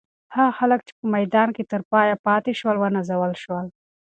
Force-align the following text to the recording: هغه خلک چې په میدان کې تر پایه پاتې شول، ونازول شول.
هغه 0.35 0.51
خلک 0.59 0.79
چې 0.87 0.93
په 0.99 1.05
میدان 1.15 1.47
کې 1.55 1.63
تر 1.71 1.81
پایه 1.91 2.15
پاتې 2.25 2.51
شول، 2.59 2.75
ونازول 2.79 3.33
شول. 3.43 3.65